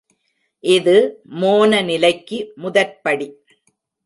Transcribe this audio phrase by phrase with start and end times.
[0.63, 0.95] இது
[1.41, 3.27] மோன நிலைக்கு முதற்படி.